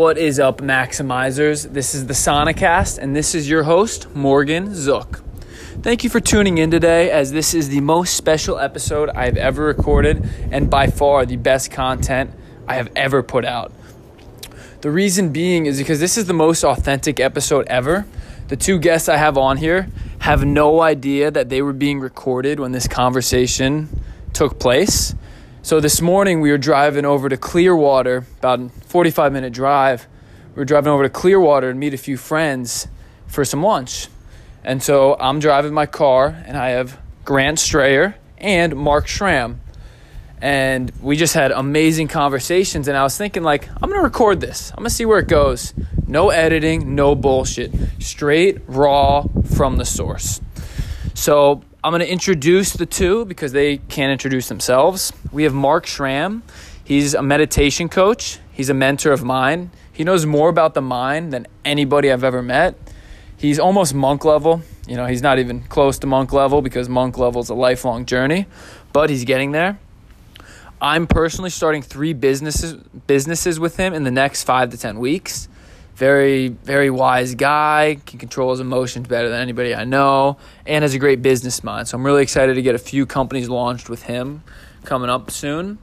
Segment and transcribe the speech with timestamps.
[0.00, 1.74] What is up, Maximizers?
[1.74, 5.22] This is the Sonicast, and this is your host, Morgan Zook.
[5.82, 9.62] Thank you for tuning in today, as this is the most special episode I've ever
[9.62, 12.30] recorded, and by far the best content
[12.66, 13.74] I have ever put out.
[14.80, 18.06] The reason being is because this is the most authentic episode ever.
[18.48, 19.90] The two guests I have on here
[20.20, 24.00] have no idea that they were being recorded when this conversation
[24.32, 25.14] took place.
[25.62, 30.06] So this morning we were driving over to Clearwater, about a 45 minute drive.
[30.54, 32.88] We were driving over to Clearwater to meet a few friends
[33.26, 34.08] for some lunch.
[34.64, 39.60] And so I'm driving my car and I have Grant Strayer and Mark Schramm.
[40.40, 44.40] And we just had amazing conversations and I was thinking like I'm going to record
[44.40, 44.70] this.
[44.70, 45.74] I'm going to see where it goes.
[46.06, 47.70] No editing, no bullshit.
[47.98, 50.40] Straight raw from the source.
[51.12, 55.14] So I'm going to introduce the two because they can't introduce themselves.
[55.32, 56.42] We have Mark Schramm.
[56.84, 59.70] He's a meditation coach, he's a mentor of mine.
[59.90, 62.74] He knows more about the mind than anybody I've ever met.
[63.36, 64.60] He's almost monk level.
[64.86, 68.04] You know, he's not even close to monk level because monk level is a lifelong
[68.04, 68.46] journey,
[68.92, 69.78] but he's getting there.
[70.82, 72.74] I'm personally starting three businesses
[73.06, 75.48] businesses with him in the next 5 to 10 weeks
[76.00, 80.94] very very wise guy can control his emotions better than anybody i know and has
[80.94, 81.88] a great business mind.
[81.88, 84.42] So i'm really excited to get a few companies launched with him
[84.84, 85.78] coming up soon.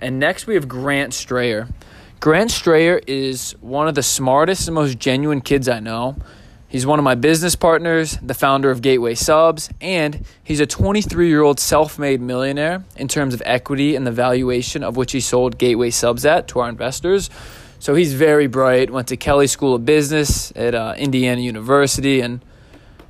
[0.00, 1.68] And next we have grant strayer.
[2.20, 6.16] Grant strayer is one of the smartest and most genuine kids i know.
[6.68, 11.28] He's one of my business partners the founder of gateway subs and he's a 23
[11.28, 15.56] year old self-made millionaire in terms of equity and the valuation of which he sold
[15.56, 17.30] gateway subs at to our investors
[17.84, 18.88] so he's very bright.
[18.88, 22.42] Went to Kelley School of Business at uh, Indiana University, and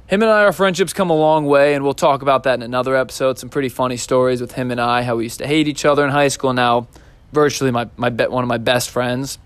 [0.08, 2.62] him and I, our friendships come a long way, and we'll talk about that in
[2.62, 3.38] another episode.
[3.38, 6.04] Some pretty funny stories with him and I, how we used to hate each other
[6.04, 6.52] in high school.
[6.52, 6.88] Now,
[7.32, 9.38] virtually my my one of my best friends.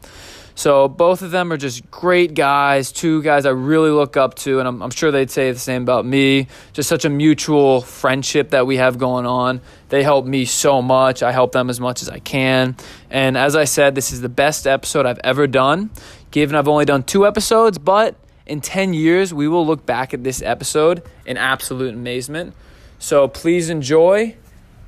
[0.58, 4.58] So both of them are just great guys, two guys I really look up to,
[4.58, 6.48] and I'm, I'm, sure they'd say the same about me.
[6.72, 9.60] Just such a mutual friendship that we have going on.
[9.88, 11.22] They help me so much.
[11.22, 12.76] I help them as much as I can.
[13.08, 15.90] And as I said, this is the best episode I've ever done,
[16.32, 20.24] given I've only done two episodes, but in 10 years, we will look back at
[20.24, 22.52] this episode in absolute amazement.
[22.98, 24.34] So please enjoy,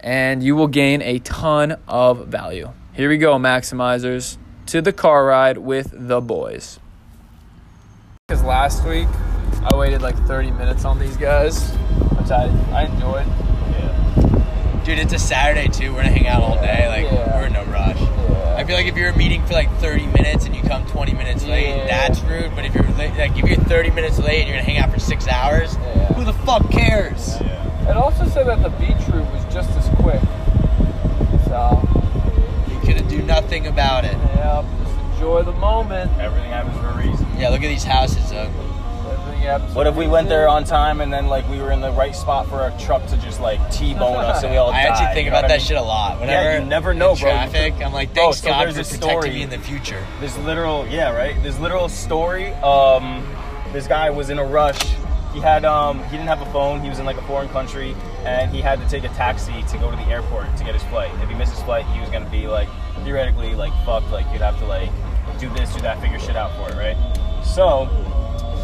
[0.01, 2.73] and you will gain a ton of value.
[2.93, 4.37] Here we go, Maximizers
[4.71, 6.79] to the car ride with the boys.
[8.29, 9.09] Because last week
[9.65, 11.71] I waited like 30 minutes on these guys,
[12.17, 13.27] which I, I enjoyed.
[13.27, 14.83] Yeah.
[14.85, 15.93] Dude, it's a Saturday too.
[15.93, 16.87] We're gonna hang out all day.
[16.87, 17.37] Like yeah.
[17.37, 17.99] we're in no rush.
[17.99, 18.55] Yeah.
[18.59, 21.45] I feel like if you're meeting for like 30 minutes and you come 20 minutes
[21.45, 21.87] late, yeah.
[21.89, 22.55] that's rude.
[22.55, 24.93] But if you're late, like if you're 30 minutes late and you're gonna hang out
[24.93, 25.75] for six hours,
[26.15, 27.41] who the fuck cares?
[27.89, 30.23] It also said that the beach route was just as quick.
[31.47, 31.90] So
[32.95, 34.13] gonna do nothing about it.
[34.13, 36.11] Yeah, just enjoy the moment.
[36.19, 37.27] Everything happens for a reason.
[37.39, 38.51] Yeah, look at these houses, though.
[39.73, 42.15] What if we went there on time and then like we were in the right
[42.15, 45.15] spot for a truck to just like T-bone us and we all I died, actually
[45.15, 45.67] think about that I mean?
[45.67, 46.21] shit a lot.
[46.21, 47.31] Whenever yeah, you never know, bro.
[47.31, 49.31] Traffic, I'm like, thanks oh, so God for protecting story.
[49.31, 50.07] me in the future.
[50.21, 51.43] This literal, yeah, right.
[51.43, 52.53] This literal story.
[52.55, 53.27] Um,
[53.73, 54.79] this guy was in a rush.
[55.33, 56.81] He had um, he didn't have a phone.
[56.81, 59.79] He was in like a foreign country and he had to take a taxi to
[59.79, 61.13] go to the airport to get his flight.
[61.23, 62.69] If he missed his flight, he was gonna be like
[63.05, 64.11] theoretically like fucked.
[64.11, 64.91] Like you'd have to like
[65.39, 66.97] do this, do that, figure shit out for it, right?
[67.45, 67.87] So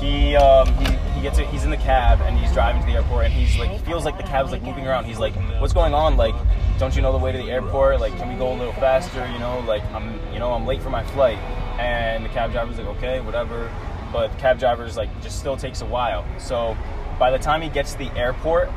[0.01, 1.47] he um, he he gets it.
[1.49, 4.17] He's in the cab and he's driving to the airport and he's like feels like
[4.17, 5.05] the cab's like moving around.
[5.05, 6.17] He's like, what's going on?
[6.17, 6.35] Like,
[6.79, 8.01] don't you know the way to the airport?
[8.01, 9.27] Like, can we go a little faster?
[9.33, 11.39] You know, like I'm you know I'm late for my flight.
[11.79, 13.71] And the cab driver's like, okay, whatever.
[14.17, 16.25] But the cab driver's like just still takes a while.
[16.39, 16.75] So
[17.19, 18.71] by the time he gets to the airport,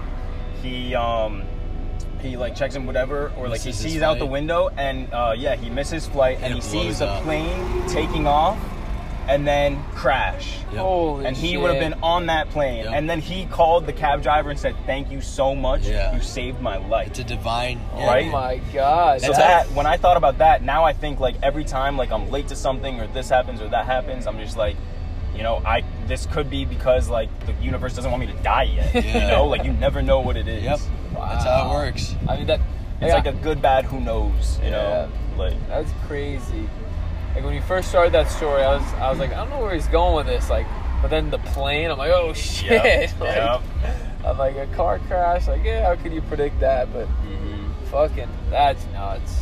[0.61, 1.43] he um
[2.21, 5.55] he like checks in whatever or like he sees out the window and uh, yeah
[5.55, 7.23] he misses flight and, and he sees a up.
[7.23, 8.59] plane taking off
[9.29, 10.81] and then crash yep.
[10.81, 12.93] Holy and he would have been on that plane yep.
[12.93, 16.13] and then he called the cab driver and said thank you so much yeah.
[16.13, 19.95] you saved my life it's a divine right oh my god so that when i
[19.95, 23.07] thought about that now i think like every time like i'm late to something or
[23.07, 24.75] this happens or that happens i'm just like
[25.39, 28.63] you know, I this could be because like the universe doesn't want me to die
[28.63, 28.93] yet.
[28.93, 29.23] Yeah.
[29.23, 30.63] You know, like you never know what it is.
[30.63, 30.79] Yep.
[31.13, 31.29] Wow.
[31.29, 32.13] That's how it works.
[32.27, 32.59] I mean that
[32.99, 33.13] it's yeah.
[33.13, 34.71] like a good bad who knows, you yeah.
[34.71, 35.09] know?
[35.37, 36.69] Like that's crazy.
[37.33, 39.61] Like when you first started that story, I was I was like, I don't know
[39.61, 40.49] where he's going with this.
[40.49, 40.67] Like
[41.01, 42.71] but then the plane, I'm like, oh shit.
[42.71, 43.19] Yep.
[43.21, 43.61] like, yep.
[44.25, 46.91] I'm like a car crash, like, yeah, how could you predict that?
[46.91, 47.71] But mm-hmm.
[47.85, 49.39] fucking that's nuts.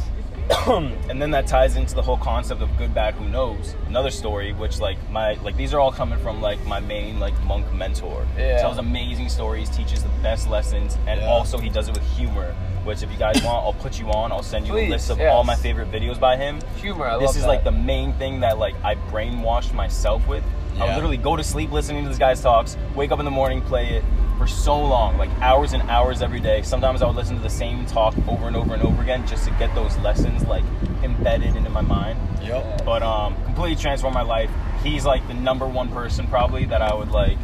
[0.67, 4.53] and then that ties into the whole concept of good bad who knows another story
[4.53, 8.25] which like my like these are all coming from like my main like monk mentor
[8.37, 8.59] yeah.
[8.59, 11.27] tells amazing stories teaches the best lessons and yeah.
[11.27, 12.55] also he does it with humor
[12.87, 14.31] which if you guys want, I'll put you on.
[14.31, 15.29] I'll send you Please, a list of yes.
[15.33, 16.61] all my favorite videos by him.
[16.77, 17.05] Humor.
[17.05, 17.49] I this is that.
[17.49, 20.41] like the main thing that like I brainwashed myself with.
[20.79, 23.31] I would literally go to sleep listening to this guy's talks, wake up in the
[23.31, 24.05] morning, play it
[24.37, 26.61] for so long, like hours and hours every day.
[26.61, 29.45] Sometimes I would listen to the same talk over and over and over again just
[29.45, 30.63] to get those lessons like
[31.03, 32.19] embedded into my mind.
[32.43, 32.85] Yep.
[32.85, 34.49] But um, completely transformed my life.
[34.83, 37.37] He's like the number one person probably that I would like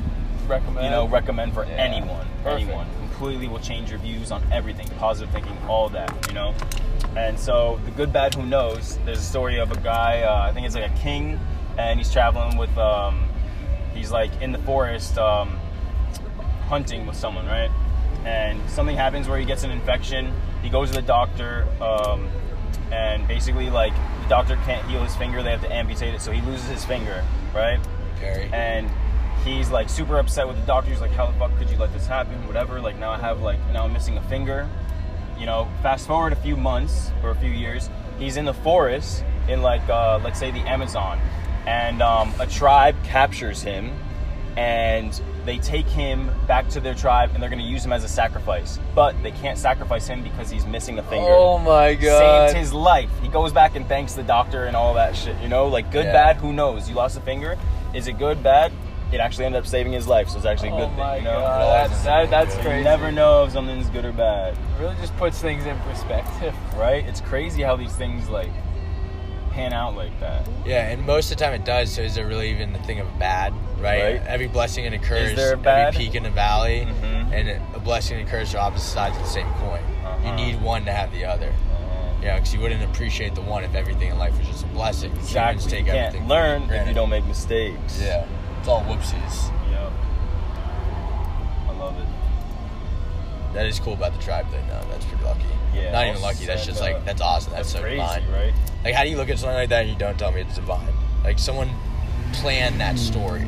[0.48, 0.86] recommend.
[0.86, 1.72] you know, recommend for Yeah.
[1.72, 2.28] anyone.
[2.44, 2.68] Perfect.
[2.68, 2.88] Anyone.
[3.00, 6.54] Completely will change your views on everything, positive thinking, all that, you know?
[7.16, 8.98] And so, the good, bad, who knows?
[9.06, 11.40] There's a story of a guy, uh, I think it's like a king,
[11.78, 13.25] and he's traveling with, um,
[13.94, 15.57] he's like in the forest um,
[16.74, 17.70] hunting with someone, right?
[18.25, 20.34] And something happens where he gets an infection.
[20.64, 22.30] He goes to the doctor, um,
[22.92, 23.94] and basically, like,
[24.24, 26.84] the doctor can't heal his finger, they have to amputate it, so he loses his
[26.84, 27.24] finger,
[27.54, 27.80] right?
[28.20, 28.50] Very.
[28.54, 28.90] and
[29.44, 30.90] he's like super upset with the doctor.
[30.90, 32.36] He's like, "How the fuck could you let this happen?
[32.48, 32.80] Whatever.
[32.80, 34.69] Like now I have like now I'm missing a finger."
[35.38, 39.24] You know, fast forward a few months or a few years, he's in the forest
[39.50, 41.19] in like uh, let's say the Amazon,
[41.66, 43.92] and um, a tribe captures him,
[44.56, 48.07] and they take him back to their tribe, and they're gonna use him as a
[48.07, 48.80] sacrifice.
[48.95, 52.50] But they can't sacrifice him because he's missing a finger Oh my god.
[52.50, 53.10] saved his life.
[53.22, 55.38] He goes back and thanks the doctor and all that shit.
[55.42, 56.13] You know, like good, Yeah.
[56.13, 56.88] bad, who knows?
[56.90, 57.57] You lost a finger.
[57.94, 58.72] Is it good, bad?
[59.12, 61.25] It actually ended up saving his life, so it's actually a oh good my thing.
[61.25, 61.92] You know, god.
[61.92, 65.40] That's, that, that's you never know if something's good or bad, It really just puts
[65.40, 66.56] things in perspective.
[66.75, 67.06] right?
[67.07, 68.50] It's crazy how these things like
[69.54, 70.48] pan out like that.
[70.66, 71.92] Yeah, and most of the time it does.
[71.94, 74.04] So is there really even the thing of bad, right?
[74.20, 74.22] Right.
[74.28, 75.90] Every blessing and occurs, Is there a bad?
[75.90, 77.32] every peak in a valley, Mhm.
[77.34, 79.82] and a blessing and a curse are opposite sides of the same coin.
[80.24, 80.36] You Uh-huh.
[80.36, 81.48] need one to have the other.
[81.50, 84.68] Uh, Yeah, because you wouldn't appreciate the one if everything in life was just a
[84.68, 85.10] blessing.
[85.12, 85.70] Humans Exactly.
[85.72, 88.02] take you can't for learn if you don't make mistakes.
[88.02, 88.24] Yeah,
[88.60, 89.52] it's all whoopsies.
[93.54, 94.84] That is cool about the tribe thing, though.
[94.90, 95.46] That's pretty lucky.
[95.76, 96.46] Yeah, Not even lucky.
[96.46, 97.54] That's just like that's awesome.
[97.54, 98.32] That's, That's so crazy, divine.
[98.32, 98.54] right?
[98.84, 100.56] Like, how do you look at something like that and you don't tell me it's
[100.56, 100.94] divine?
[101.24, 101.70] Like, someone
[102.34, 103.48] planned that story.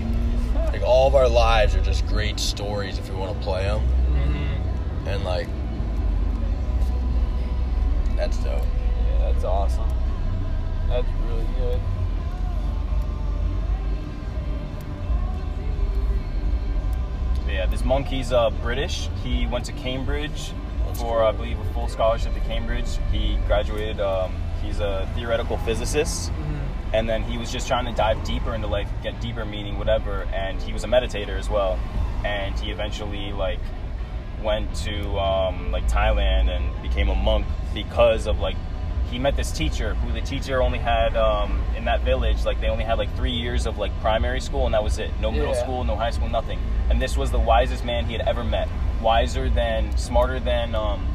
[0.55, 3.81] Like, all of our lives are just great stories if we want to play them.
[3.81, 5.07] Mm-hmm.
[5.07, 5.47] And, like,
[8.15, 8.61] that's dope.
[8.63, 9.89] Yeah, that's awesome.
[10.87, 11.79] That's really good.
[17.55, 19.09] Yeah, this monk, he's uh, British.
[19.23, 20.51] He went to Cambridge
[20.85, 21.27] That's for, cool.
[21.27, 22.97] I believe, a full scholarship to Cambridge.
[23.11, 26.31] He graduated, um, he's a theoretical physicist.
[26.93, 30.23] And then he was just trying to dive deeper into life, get deeper meaning, whatever.
[30.33, 31.79] And he was a meditator as well.
[32.25, 33.59] And he eventually, like,
[34.43, 38.55] went to, um, like, Thailand and became a monk because of, like,
[39.11, 42.69] he met this teacher who the teacher only had um, in that village like they
[42.69, 45.53] only had like three years of like primary school and that was it no middle
[45.53, 45.61] Yeah.
[45.61, 48.69] school no high school nothing and this was the wisest man he had ever met.
[49.01, 51.05] Wiser than smarter than um,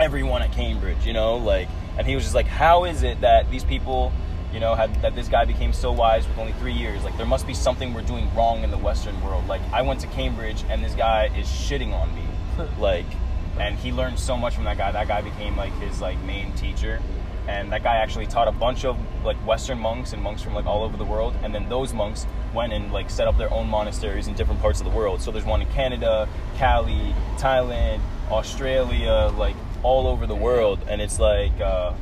[0.00, 1.36] everyone at cambridge you know?
[1.36, 1.68] Like
[1.98, 4.12] and he was just like how is it that these people
[4.52, 7.04] you know had that this guy became so wise with only three years?
[7.04, 9.46] Like there must be something we're doing wrong in the western world.
[9.46, 12.24] Like i went to cambridge and this guy is shitting on me.
[12.78, 13.06] Like
[13.58, 14.92] and he learned so much from that guy.
[14.92, 17.00] That guy became like his like main teacher
[17.48, 20.66] and that guy actually taught a bunch of like western monks and monks from like
[20.66, 21.34] all over the world.
[21.42, 24.80] And then those monks went and like set up their own monasteries in different parts
[24.80, 25.20] of the world.
[25.20, 28.00] So there's one in canada cali thailand
[28.30, 30.78] australia like all over the world.
[30.88, 31.92] And it's like uh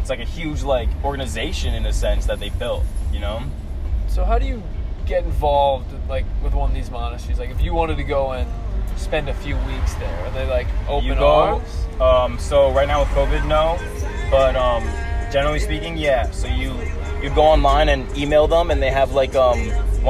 [0.00, 3.42] it's like a huge like organization in a sense that they built you know?
[4.08, 4.62] So how do you
[5.06, 7.38] get involved like with one of these monasteries?
[7.38, 8.48] Like if you wanted to go and
[8.96, 11.86] spend a few weeks there, are they like open you go arms?
[12.00, 13.76] um so right now with covid no
[14.34, 14.82] but um
[15.30, 16.70] generally speaking yeah so you
[17.22, 19.58] you go online and email them and they have like um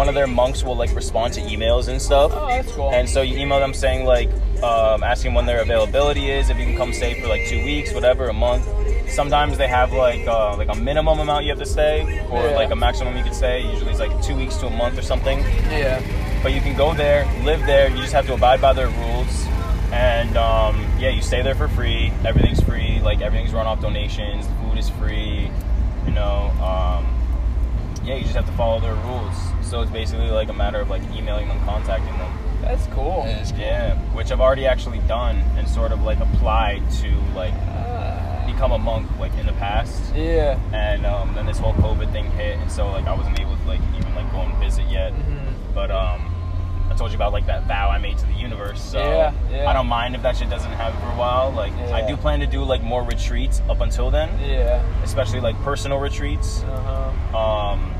[0.00, 2.90] one of their monks will like respond to emails and stuff Oh, that's cool.
[2.90, 4.30] and so you email them saying like
[4.62, 7.92] um, asking when their availability is if you can come stay for like two weeks
[7.92, 8.64] whatever a month
[9.10, 12.00] sometimes they have like uh, like a minimum amount you have to stay
[12.30, 12.56] or Yeah.
[12.56, 15.02] like a maximum you could stay usually it's like two weeks to a month or
[15.02, 15.38] something
[15.70, 16.00] yeah.
[16.42, 17.90] but you can go there, live there.
[17.90, 19.34] You just have to abide by their rules,
[19.92, 22.10] and um, yeah, you stay there for free.
[22.24, 22.63] Everything's free.
[23.04, 24.46] Like everything's run off donations.
[24.48, 25.50] The food is free.
[26.06, 27.06] You know, um,
[28.04, 29.34] yeah, you just have to follow their rules.
[29.62, 32.32] So it's basically like a matter of like emailing them, contacting them.
[32.62, 33.24] That's cool.
[33.26, 33.60] It is cool.
[33.60, 38.72] Yeah, which I've already actually done and sort of like applied to like Ah, become
[38.72, 40.14] a monk like in the past.
[40.14, 40.58] yeah.
[40.72, 43.64] And um, then this whole COVID thing hit, and so like I wasn't able to
[43.66, 45.12] like even like go and visit yet.
[45.12, 45.52] Mhm.
[45.74, 46.33] But um,
[46.94, 48.80] I told you about like that vow I made to the universe.
[48.80, 49.68] So Yeah, yeah.
[49.68, 51.50] I don't mind if that shit doesn't happen for a while.
[51.50, 54.80] Like I do plan to do like more retreats up until then, Yeah.
[55.02, 56.62] especially like personal retreats.
[56.62, 57.38] Uh huh.
[57.38, 57.94] Um,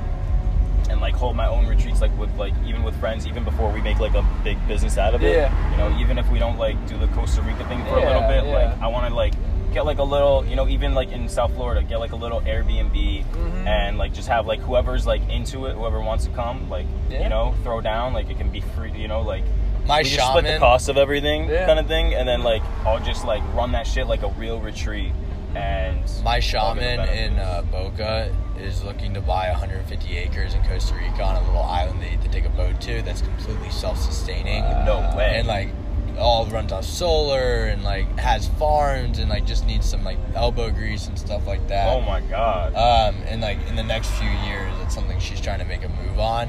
[0.91, 3.81] and like hold my own retreats like with like even with friends even before we
[3.81, 5.33] make like a big business out of it.
[5.33, 5.71] Yeah.
[5.73, 8.29] You know, even if we don't like do the Costa Rica thing for a little
[8.29, 8.71] bit, yeah.
[8.71, 9.35] like I want to like
[9.75, 12.41] get like a little, you know, even like in South Florida, get like a little
[12.41, 13.67] Airbnb Mm-hmm.
[13.69, 17.25] and like just have like whoever's like into it, whoever wants to come, like Yeah.
[17.25, 19.45] you know, throw down, like it can be free, you know, like
[19.87, 21.67] My we just split the cost of everything Yeah.
[21.67, 24.61] kind of thing, and then like I'll just like run that shit like a real
[24.61, 25.13] retreat.
[25.55, 26.97] And My I'll shaman in
[27.37, 27.41] benefits.
[27.41, 32.01] uh, Boca is looking to buy 150 acres in Costa Rica on a little island
[32.03, 34.63] they need to take a boat to that's completely self-sustaining.
[34.85, 35.37] No way.
[35.39, 35.69] And like
[36.19, 40.71] all runs off solar and like has farms and like just needs some like elbow
[40.71, 41.89] grease and stuff like that.
[41.89, 42.75] oh my god.
[42.75, 45.89] Um, and like in the next few years, it's something she's trying to make a
[45.89, 46.49] move on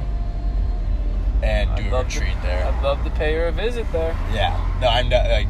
[1.44, 2.66] and I'd do a love to- retreat there.
[2.66, 4.12] I'd love to pay her a visit there.
[4.34, 5.48] Yeah, no, I'm not, like,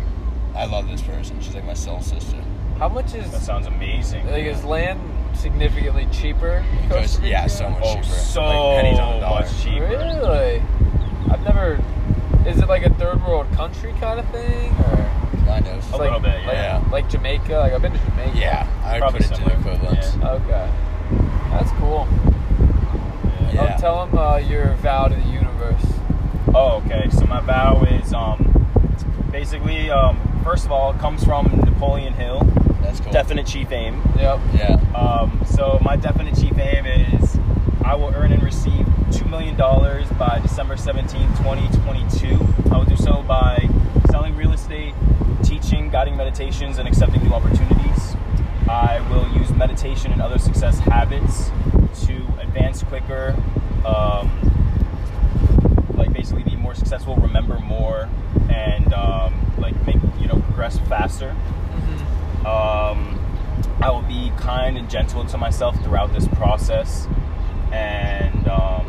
[0.55, 1.39] I love this person.
[1.41, 2.41] She's like my soul sister.
[2.77, 4.25] How much is that sounds amazing.
[4.27, 4.99] like is land
[5.35, 6.57] significantly cheaper?
[6.81, 8.07] in Costa Costa- yeah, so much oh, cheaper.
[8.07, 9.41] so like pennies on the dollar.
[9.41, 9.87] much cheaper.
[9.87, 10.61] Really?
[11.31, 11.83] I've never.
[12.45, 15.05] Is it like a third world country kind of thing, or
[15.45, 15.93] Kind of.
[15.93, 16.83] A like, little bit, yeah.
[16.91, 17.53] Like Jamaica.
[17.53, 18.37] Like I've been to Jamaica.
[18.37, 20.29] Yeah, I would Probably put it to the similar, yeah.
[20.31, 20.71] Okay.
[21.51, 22.07] That's cool.
[23.53, 23.75] Yeah.
[23.77, 25.85] Oh, tell them uh, your vow to the universe.
[26.53, 27.09] Oh, okay.
[27.11, 28.67] So my vow is um,
[29.31, 32.41] basically um, first of all, it comes from Napoleon Hill,
[32.81, 33.11] That's cool.
[33.11, 34.01] definite chief aim.
[34.17, 34.39] Yep.
[34.55, 34.73] Yeah.
[34.95, 37.37] Um, so my definite chief aim is
[37.83, 42.39] I will earn and receive two million dollars by December 17, 2022.
[42.71, 43.69] I will do so by
[44.09, 44.93] selling real estate,
[45.43, 48.15] teaching guiding meditations, and accepting new opportunities.
[48.69, 51.49] I will use meditation and other success habits
[52.05, 53.35] to advance quicker,
[53.85, 54.31] um,
[55.95, 58.09] like basically be more successful, remember more,
[58.49, 61.35] and um, like make you know progress faster.
[62.39, 63.19] Um,
[63.81, 67.07] I will be kind and gentle to myself throughout this process.
[67.71, 68.85] And um,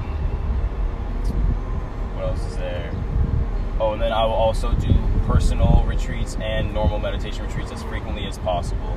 [2.14, 2.92] what else is there?
[3.80, 4.94] Oh, and then I will also do
[5.26, 8.96] personal retreats and normal meditation retreats as frequently as possible.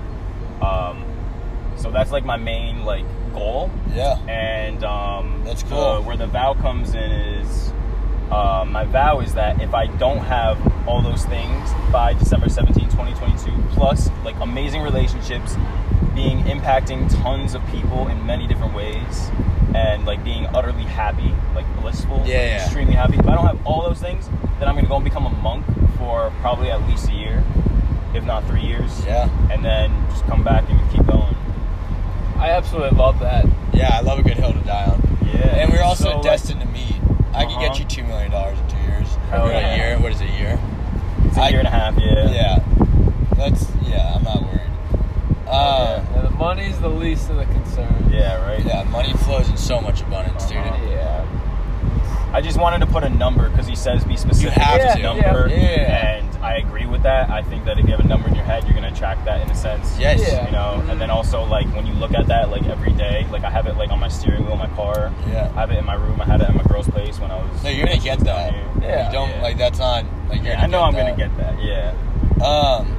[0.62, 1.03] Um,
[1.75, 3.71] so that's like my main like goal.
[3.93, 4.17] Yeah.
[4.27, 6.01] And um, That's cool.
[6.03, 7.71] where the vow comes in is
[8.31, 12.86] uh, my vow is that if I don't have all those things by December 17,
[12.89, 15.55] 2022, plus like amazing relationships,
[16.15, 19.29] being impacting tons of people in many different ways,
[19.75, 22.63] and like being utterly happy, like blissful, Yeah, yeah.
[22.63, 23.18] extremely happy.
[23.18, 24.29] If I don't have all those things,
[24.60, 25.65] then I'm gonna go and become a monk
[25.98, 27.44] for probably at least a year,
[28.13, 29.03] if not three years.
[29.06, 29.29] Yeah.
[29.51, 31.36] And then just come back and keep going.
[32.38, 33.46] I absolutely love that.
[33.74, 35.01] Yeah, I love a good hill to die on.
[35.25, 35.41] Yeah.
[35.58, 36.96] And we're also So, like, destined to meet.
[37.34, 37.79] I could get Uh-huh.
[37.79, 39.08] you two million dollars in two years.
[39.29, 39.74] Hell or yeah.
[39.74, 40.00] a year.
[40.00, 40.29] What is it?
[40.29, 40.60] A year?
[41.25, 41.98] It's a I- year and a half.
[41.98, 42.29] Yeah.
[42.32, 42.60] Yeah.
[43.36, 44.13] That's yeah.
[44.15, 44.62] I'm not worried.
[45.50, 48.13] Uh, Yeah, the money's the least of the concerns.
[48.13, 48.46] Yeah.
[48.46, 48.63] Right.
[48.65, 48.84] yeah.
[48.84, 50.58] Money flows in so much abundance, dude.
[50.58, 50.86] Uh-huh.
[50.89, 51.25] Yeah.
[52.32, 54.56] I just wanted to put a number because he says be specific.
[54.56, 55.00] You have with to.
[55.00, 55.56] a number, Yeah.
[55.58, 56.15] Yeah.
[56.18, 57.29] and I agree with that.
[57.32, 59.41] I think that if you have a number in your head, you're gonna attract that
[59.41, 59.98] in a sense.
[60.00, 60.22] Yes.
[60.22, 60.46] Yeah.
[60.46, 63.44] You know, and then also like when you look at that like every day, like
[63.44, 65.12] I have it like on my steering wheel in my car.
[65.27, 65.51] Yeah.
[65.56, 66.22] I have it in my room.
[66.22, 67.63] I had it at my girl's place when I was.
[67.63, 68.53] No, you're gonna get that.
[68.53, 68.63] here.
[68.82, 69.08] Yeah.
[69.08, 69.41] You don't Yeah.
[69.41, 70.08] like that's on.
[70.29, 71.18] like you're Yeah, I know I'm that.
[71.18, 71.60] gonna get that.
[71.63, 72.46] Yeah.
[72.46, 72.96] Um.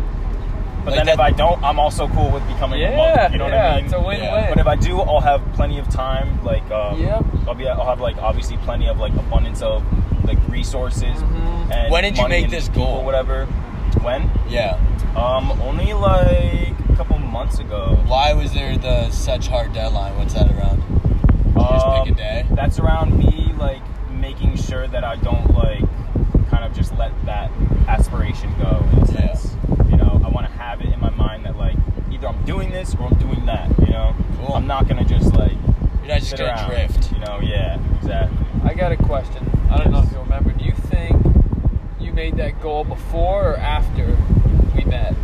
[0.85, 3.33] But Like then if I don't, I'm also cool with becoming a Yeah, monk.
[3.33, 3.85] You know what yeah, I mean?
[3.85, 4.23] it's a win-win.
[4.23, 4.49] Yeah.
[4.49, 6.43] But if I do, I'll have plenty of time.
[6.45, 7.25] Like, um, Yep.
[7.47, 9.83] I'll be, I'll have like obviously plenty of like abundance of
[10.25, 11.03] like resources.
[11.23, 11.71] Mhm.
[11.75, 13.05] And When did you make this people, goal?
[13.05, 13.47] Whatever.
[14.03, 14.31] When?
[14.49, 14.79] Yeah.
[15.17, 17.99] Um, only like a couple months ago.
[18.07, 20.17] Why was there the such hard deadline?
[20.17, 20.81] What's that around?
[20.81, 22.47] Did you just Um, pick a day?
[22.53, 25.91] That's around me like making sure that I don't like kind
[26.71, 27.51] of just let that
[27.89, 28.85] aspiration go.
[28.93, 29.05] In a Yeah.
[29.35, 29.57] sense.
[29.91, 31.77] You know, I want to have it in my mind that like
[32.11, 33.69] either I'm doing this or I'm doing that.
[33.81, 34.55] You know, Cool.
[34.55, 35.53] I'm not gonna just like
[36.03, 36.71] You're not just gonna around.
[36.71, 37.13] drift.
[37.13, 38.37] You know, yeah, exactly.
[38.65, 39.49] I got a question.
[39.71, 40.51] I don't know if you remember.
[40.51, 41.17] Do you think
[42.01, 44.17] you made that goal before or after
[44.77, 45.15] we met?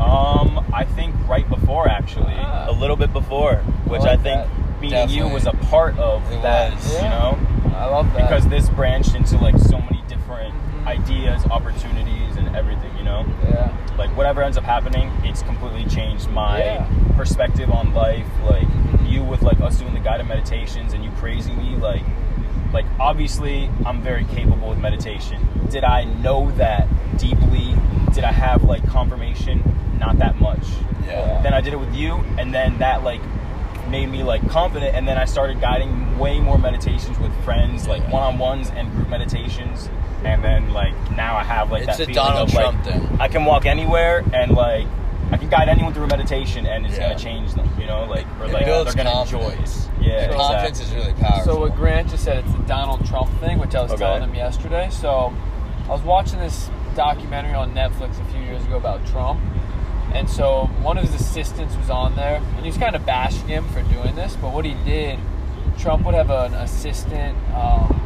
[0.00, 2.66] Um, I think right before actually, Ah.
[2.68, 4.80] a little bit before, which I I, think that.
[4.80, 6.74] meeting you was a part of It that.
[6.74, 6.92] was.
[6.92, 7.08] You Yeah.
[7.10, 7.38] know,
[7.76, 8.22] I love that.
[8.28, 9.95] because this branched into like so many
[10.26, 10.54] different
[10.86, 12.90] ideas, opportunities, and everything.
[12.98, 13.76] You know, yeah.
[13.96, 16.88] like whatever ends up happening, it's completely changed my Yeah.
[17.16, 18.26] perspective on life.
[18.44, 18.66] Like
[19.04, 22.02] you with like us doing the guided meditations and you praising me, like
[22.72, 25.46] like obviously I'm very capable with meditation.
[25.70, 27.74] Did I know that deeply?
[28.12, 29.62] Did I have like confirmation?
[30.00, 30.66] Not that much.
[31.06, 31.40] Yeah.
[31.42, 33.20] Then I did it with you, and then that like
[33.88, 38.02] made me like confident, and then I started guiding way more meditations with friends, like
[38.10, 39.88] one on ones and group meditations,
[40.24, 42.94] and then like now I have like It's that a feeling Donald of Trump like
[42.94, 43.16] thing.
[43.20, 44.86] I can walk anywhere and like
[45.32, 47.08] I can guide anyone through a meditation, and it's Yeah.
[47.08, 47.68] gonna change them.
[47.80, 49.88] You know, like or It like builds they're gonna enjoy confidence.
[49.98, 50.04] it.
[50.06, 51.00] Yeah, The confidence exactly.
[51.00, 51.52] is really powerful.
[51.54, 54.04] So what Grant just said, it's the Donald Trump thing, which I was Okay.
[54.04, 54.88] telling him yesterday.
[54.90, 55.32] So
[55.88, 59.40] I was watching this documentary on Netflix a few years ago about Trump.
[60.14, 63.48] And so one of his assistants was on there, and he was kind of bashing
[63.48, 64.36] him for doing this.
[64.40, 65.18] But what he did,
[65.76, 68.00] Trump would have an assistant, um,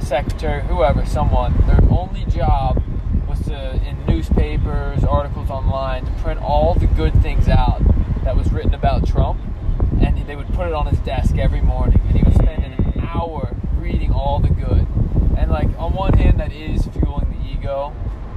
[0.00, 1.54] secretary, whoever, someone.
[1.66, 2.82] Their only job
[3.28, 7.80] was to, in newspapers, articles online, to print all the good things out
[8.24, 9.40] that was written about Trump,
[10.00, 13.00] and they would put it on his desk every morning, and he would spend an
[13.00, 14.86] hour reading all the good.
[15.36, 17.92] And like on one hand, that is fueling the ego,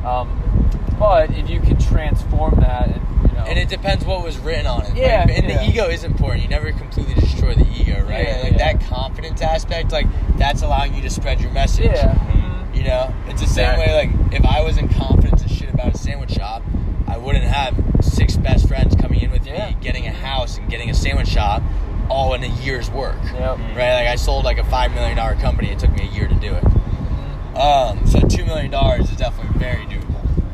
[0.05, 4.37] um, but if you can transform that, and you know, And it depends what was
[4.37, 4.95] written on it.
[4.95, 5.57] Yeah, Like, and yeah.
[5.63, 6.43] the ego is important.
[6.43, 8.27] You never completely destroy the ego, right?
[8.27, 8.73] Yeah, like yeah.
[8.73, 11.85] that confidence aspect, like that's allowing you to spread your message.
[11.85, 12.75] yeah, Mhm.
[12.77, 13.93] You know, it's the same way.
[13.93, 16.61] Like if I wasn't confident as shit about a sandwich shop,
[17.07, 19.69] I wouldn't have six best friends coming in with Yeah.
[19.69, 21.61] me, getting a house and getting a sandwich shop,
[22.09, 23.15] all in a year's work.
[23.33, 23.57] Yep.
[23.75, 23.93] Right?
[23.93, 25.69] Like I sold like a five million dollar company.
[25.69, 26.63] It took me a year to do it.
[26.63, 27.57] Mhm.
[27.59, 29.99] Um, so two million dollars is definitely very doable.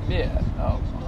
[0.10, 0.42] yeah,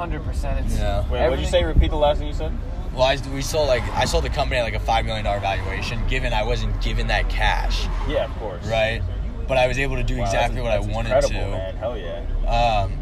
[0.01, 0.77] oh, 100%.
[0.77, 1.10] Yeah.
[1.10, 1.63] Wait, what'd you say?
[1.63, 2.51] Repeat the last thing you said.
[2.93, 5.39] Well, I, we sold like I sold the company at like a five million dollar
[5.39, 6.05] valuation.
[6.10, 8.65] Given I wasn't given that cash, Yeah, of course.
[8.67, 9.01] right?
[9.48, 11.75] But I was able to do Wow, exactly that's- what I wanted to, Man.
[11.77, 12.84] Hell yeah.
[12.84, 12.93] um,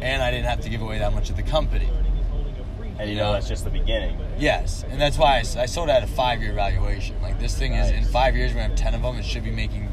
[0.00, 1.88] and I didn't have to give away that much of the company.
[2.98, 3.22] And you Yeah.
[3.22, 4.18] know that's just the beginning.
[4.38, 7.14] Yes, and that's why I sold it at a five year valuation.
[7.22, 9.16] Like this thing is in five years, we have ten of them.
[9.18, 9.88] It should be making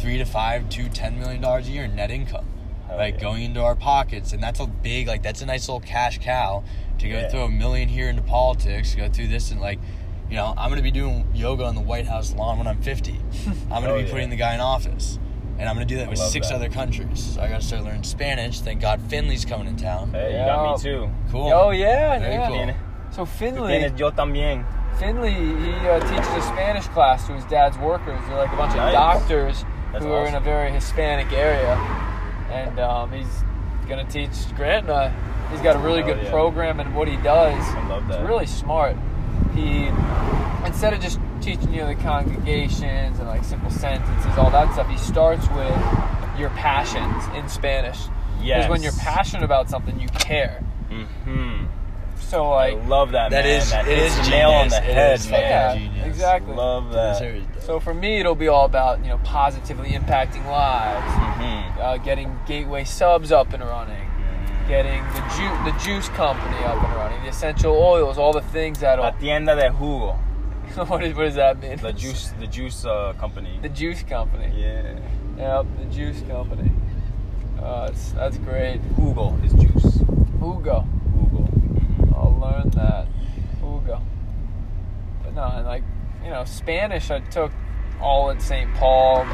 [0.00, 2.46] three to five to ten million dollars a year in net income,
[2.92, 3.20] Hell like yeah.
[3.20, 6.62] going into our pockets, and that's a big like that's a nice little cash cow
[6.98, 7.28] to go Yeah.
[7.28, 9.78] throw a million here into politics, go through this and like.
[10.30, 13.20] You know, I'm gonna be doing yoga on the White House lawn when I'm 50.
[13.70, 14.10] I'm gonna Oh, be yeah.
[14.10, 15.18] putting the guy in office,
[15.58, 16.54] and I'm gonna do that I with six that.
[16.54, 17.34] other countries.
[17.34, 18.60] So I gotta start learning Spanish.
[18.60, 20.10] Thank God Finley's coming in town.
[20.12, 20.40] Hey, Yeah.
[20.40, 21.10] you got me too.
[21.30, 21.52] Cool.
[21.52, 22.48] Oh yeah, Very yeah.
[22.48, 22.74] cool.
[23.10, 24.64] So Finley, tienes yo también.
[24.98, 28.18] Finley, he uh, teaches a Spanish class to his dad's workers.
[28.26, 28.86] They're like a bunch Nice.
[28.88, 31.76] of doctors That's who are in a very Hispanic area,
[32.52, 33.44] and um, he's
[33.88, 35.48] gonna teach Grant and I.
[35.50, 36.30] He's got a really Hell good yeah.
[36.30, 38.26] program, and what he does, I love is that.
[38.26, 38.96] really smart.
[39.54, 39.86] He
[40.66, 44.96] instead of just teaching you the congregations and like simple sentences, all that stuff, he
[44.98, 47.98] starts with your passions in Spanish.
[48.40, 50.64] Because when you're passionate about something, you care.
[50.90, 51.66] Mm-hmm.
[52.18, 53.30] So like, I love that.
[53.30, 53.58] That man.
[53.60, 55.92] is- that it hits is the nail on the head, is man.
[55.94, 56.54] yeah, exactly.
[56.54, 57.18] Love that.
[57.60, 61.61] So for me, it'll be all about you know positively impacting lives, Mhm.
[61.82, 64.08] Uh, getting Gateway subs up and running,
[64.68, 68.80] getting the ju- the juice company up and running, the essential oils, all the things
[68.80, 69.04] that'll.
[69.04, 70.16] La tienda de jugo.
[70.88, 71.76] what, is, what does that mean?
[71.76, 73.58] The juice, the juice uh, company.
[73.60, 74.52] The juice company.
[74.56, 74.98] yeah.
[75.36, 76.70] Yep, the juice company.
[77.60, 78.80] Uh, that's great.
[78.96, 80.00] Jugo is juice.
[80.40, 80.86] Ugo.
[81.14, 82.14] Jugo.
[82.14, 83.08] I'll learn that.
[83.62, 84.00] Ugo.
[85.24, 85.82] But no, and like
[86.22, 87.50] you know, Spanish I took
[88.02, 88.72] all at St.
[88.74, 89.24] Paul,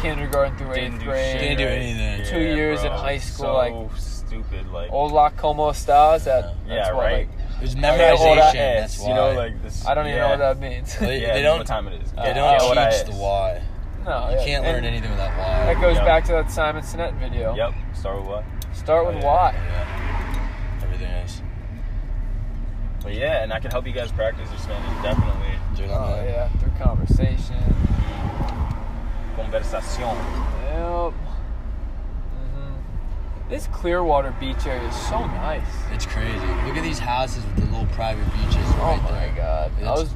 [0.00, 1.32] kindergarten through Didn't eighth do grade.
[1.32, 1.72] shit, Didn't do right?
[1.78, 2.26] anything.
[2.26, 2.98] Two years in bro.
[2.98, 4.70] high school, So like- stupid.
[4.72, 4.90] Like.
[4.90, 6.24] Hola, como estás?
[6.24, 7.12] That, Yeah, that's what, right.
[7.12, 8.18] like, It was Yeah, memorization.
[8.20, 9.08] well, that that's is, why.
[9.08, 9.86] you know, like this.
[9.86, 10.98] I don't even know what that means.
[10.98, 12.10] They- Yeah, they you know don't- what time it is.
[12.12, 13.60] They Yeah, don't what I teach the why.
[14.04, 14.44] no, You yeah.
[14.44, 15.66] can't learn anything without why.
[15.66, 16.04] That goes Yep.
[16.06, 17.54] back to that Simon Sinek video.
[17.54, 17.72] Yep.
[17.92, 18.44] Start with what?
[18.72, 19.24] Start Oh, with yeah.
[19.26, 19.54] why.
[19.54, 20.82] Yeah.
[20.82, 21.42] Everything is.
[23.02, 25.02] But yeah, and I can help you guys practice your Spanish.
[25.02, 25.52] Definitely.
[25.76, 27.74] Dude, I'm Oh not- yeah, through conversation.
[29.36, 30.16] Conversación.
[30.64, 31.12] Yep.
[32.32, 35.62] hmm This Clearwater beach area is so nice.
[35.92, 36.38] It's crazy.
[36.66, 39.34] Look at these houses with the little private beaches Oh right my there.
[39.36, 39.72] god.
[39.82, 40.10] I was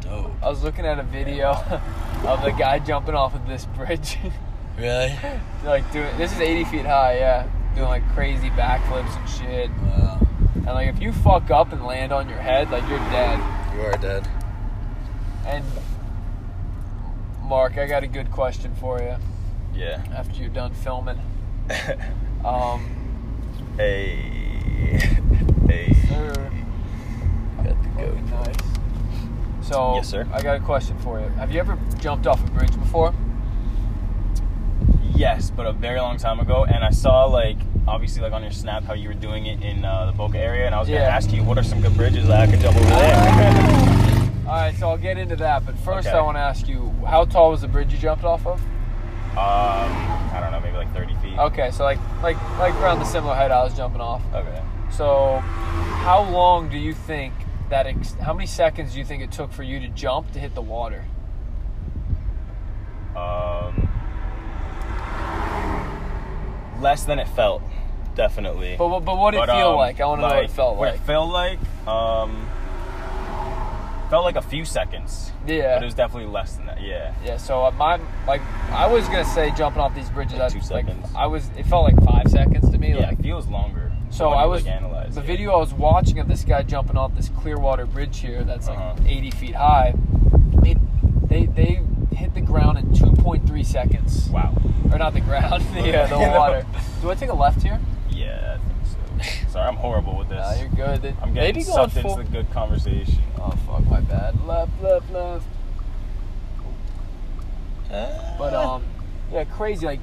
[0.00, 0.30] dope.
[0.42, 1.50] I was looking at a video
[2.26, 4.18] of the guy jumping off of this bridge.
[4.76, 5.16] Really?
[5.64, 7.46] like doing this is 80 feet high, yeah.
[7.76, 9.70] Doing like crazy backflips and shit.
[9.70, 10.18] Wow.
[10.56, 13.38] And like if you fuck up and land on your head, like you're dead.
[13.72, 14.28] You are dead.
[15.46, 15.64] And
[17.44, 19.16] Mark, I got a good question for you
[19.74, 20.02] Yeah.
[20.14, 21.18] after you're done filming.
[22.44, 22.84] Um,
[23.78, 24.16] hey.
[25.66, 25.94] Hey.
[26.06, 26.50] sir,
[27.56, 28.16] Got goat.
[28.16, 28.56] be nice.
[29.62, 30.28] So, Yes, sir.
[30.30, 31.28] I got a question for you.
[31.38, 33.14] Have you ever jumped off a bridge before?
[35.14, 37.56] Yes, but a very long time ago, and I saw like
[37.88, 40.66] obviously like on your snap how you were doing it in uh, the Boca area,
[40.66, 42.76] and I was gonna ask you what are some good bridges that I could jump
[42.76, 43.90] over there.
[44.46, 45.64] All right, so I'll get into that.
[45.64, 46.16] But first, Okay.
[46.16, 48.60] I want to ask you, how tall was the bridge you jumped off of?
[49.32, 51.36] um, I don't know, maybe like 30 feet.
[51.38, 54.22] Okay, so like like like around the similar height I was jumping off.
[54.32, 54.62] Okay.
[54.92, 57.34] So, how long do you think
[57.68, 57.86] that?
[57.88, 60.54] Ex- how many seconds do you think it took for you to jump to hit
[60.54, 61.04] the water?
[63.16, 63.88] Um,
[66.80, 67.62] less than it felt,
[68.14, 68.76] definitely.
[68.78, 70.00] But what- but what did it But, feel um, like?
[70.00, 70.78] I want to know what it felt like.
[70.78, 71.00] What like.
[71.00, 71.58] it felt like.
[71.88, 72.46] Um,
[74.10, 75.32] felt like a few seconds.
[75.46, 75.76] Yeah.
[75.76, 76.80] But it was definitely less than that.
[76.82, 77.14] Yeah.
[77.24, 78.40] Yeah, so uh, my like
[78.70, 80.38] I was gonna say jumping off these bridges.
[80.38, 81.08] Like I, two like, seconds.
[81.16, 81.48] I was.
[81.56, 82.90] It felt like five seconds to me.
[82.90, 83.92] Yeah, Like it feels longer.
[84.10, 85.26] so, I was like, analyze the it.
[85.26, 88.44] video I was watching of this guy jumping off this Clearwater Bridge here.
[88.44, 88.96] That's like Uh-huh.
[89.06, 89.94] 80 feet high.
[90.64, 90.78] It,
[91.28, 91.82] they they
[92.14, 94.28] hit the ground in 2.3 seconds.
[94.30, 94.54] Wow.
[94.92, 95.64] Or not the ground.
[95.74, 96.64] yeah, the water.
[97.02, 97.80] Do I take a left here?
[98.10, 99.43] Yeah, I think so.
[99.54, 100.38] Sorry, I'm horrible with this.
[100.38, 101.14] Nah, you're good.
[101.22, 103.20] I'm getting sucked into the good conversation.
[103.38, 104.44] Oh fuck, my bad.
[104.44, 105.46] Left, left, left.
[107.88, 108.82] But um,
[109.30, 109.86] yeah, crazy.
[109.86, 110.00] Like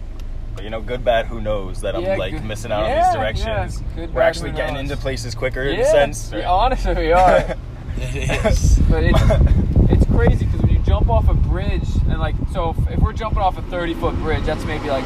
[0.55, 2.99] But you know, good, bad, who knows that I'm Yeah, like good- missing out yeah,
[2.99, 3.81] on these directions.
[3.81, 4.89] yeah, good, We're bad, actually getting knows.
[4.91, 6.31] into places quicker in a sense.
[6.33, 7.53] yeah, honestly, we are.
[7.97, 8.79] It is.
[8.89, 9.19] But it's
[9.91, 13.11] it's crazy because when you jump off a bridge and like so if, if we're
[13.11, 15.03] jumping off a 30 foot bridge, that's maybe like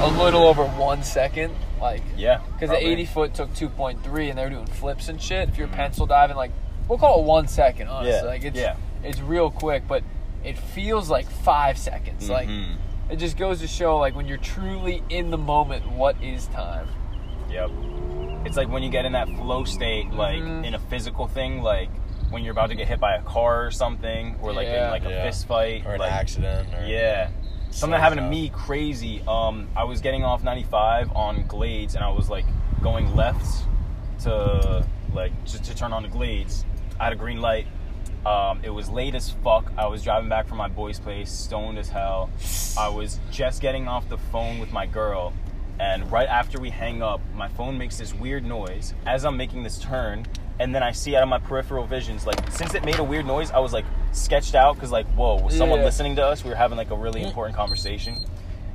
[0.00, 1.54] a little over one second.
[1.84, 2.40] Like yeah.
[2.54, 5.50] because the 80 foot took 2.3 and they're doing flips and shit.
[5.50, 6.50] If you're pencil diving, like
[6.88, 7.88] we'll call it one second.
[7.88, 8.76] Honestly, Yeah, like it's yeah.
[9.02, 10.02] it's real quick, but
[10.42, 12.30] it feels like five seconds.
[12.30, 12.76] Like Mhm.
[13.10, 16.88] it just goes to show like when you're truly in the moment, what is time?
[17.50, 17.70] Yep.
[18.46, 20.64] It's like when you get in that flow state, like Mhm.
[20.64, 21.90] in a physical thing, like
[22.30, 24.86] when you're about to get hit by a car or something, or like Yeah.
[24.86, 25.24] in like a Yeah.
[25.24, 26.66] fist fight, Or an like, accident.
[26.74, 27.28] Or, Yeah.
[27.74, 29.20] Something happened to me crazy.
[29.26, 32.44] Um, I was getting off 95 on Glades, and I was like
[32.80, 33.64] going left
[34.20, 36.64] to like just to turn on the Glades.
[37.00, 37.66] I had a green light.
[38.24, 39.72] Um, it was late as fuck.
[39.76, 42.30] I was driving back from my boy's place, stoned as hell.
[42.78, 45.32] I was just getting off the phone with my girl,
[45.80, 49.64] and right after we hang up, my phone makes this weird noise as I'm making
[49.64, 50.26] this turn,
[50.60, 53.26] and then I see out of my peripheral visions, like since it made a weird
[53.26, 55.84] noise, I was like sketched out because like, whoa, was someone Yeah.
[55.86, 56.44] listening to us?
[56.44, 57.26] We were having like a really mm.
[57.26, 58.24] important conversation,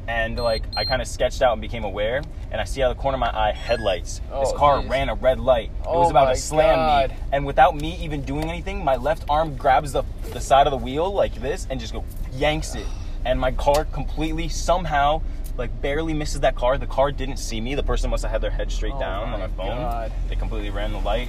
[0.08, 2.21] and like I kind of sketched out and became aware,
[2.52, 4.19] and I see out of the corner of my eye headlights.
[4.19, 4.89] this Oh, car geez.
[4.89, 5.71] ran a red light.
[5.82, 7.10] it Oh was about to slam God.
[7.12, 10.71] me, and without me even doing anything, my left arm grabs the the side of
[10.71, 12.86] the wheel like this and just go yanks it,
[13.25, 15.21] and my car completely somehow.
[15.58, 16.78] Like barely misses that car.
[16.78, 17.75] The car didn't see me.
[17.75, 19.75] The person must have had their head straight Oh down on my their phone.
[19.75, 20.10] God.
[20.30, 21.28] They completely ran the light,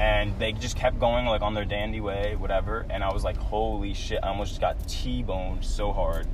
[0.00, 2.86] and they just kept going like on their dandy way, whatever.
[2.88, 6.26] And I was like, "Holy shit!" I almost just got t-boned so hard.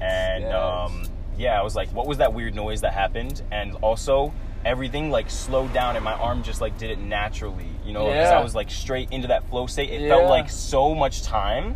[0.00, 0.54] And Yes.
[0.54, 1.02] um,
[1.36, 4.32] yeah, I was like, "What was that weird noise that happened?" And also,
[4.64, 7.66] everything like slowed down, and my arm just like did it naturally.
[7.84, 8.38] You know, because Yeah.
[8.38, 9.90] I was like straight into that flow state.
[9.90, 10.08] It Yeah.
[10.10, 11.74] felt like so much time.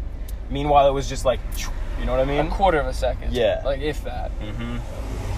[0.51, 1.41] Meanwhile, it was just like,
[1.99, 2.47] you know what I mean?
[2.47, 3.33] A quarter of a second.
[3.33, 3.61] Yeah.
[3.65, 4.31] like if that.
[4.41, 4.79] Mm-hmm.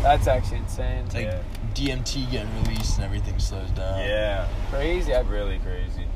[0.03, 1.05] That's actually insane.
[1.15, 1.39] Like Yeah.
[1.77, 3.99] DMT getting released and everything slows down.
[4.01, 5.15] Yeah, crazy.
[5.15, 6.07] I, really crazy.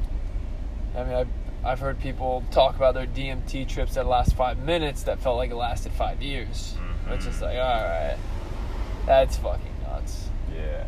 [0.96, 1.28] I mean, I've,
[1.62, 5.50] I've heard people talk about their DMT trips that last five minutes that felt like
[5.50, 6.74] it lasted five years.
[7.06, 7.12] Mhm.
[7.12, 8.16] It's just like, all right,
[9.04, 10.28] that's fucking nuts.
[10.54, 10.84] Yeah.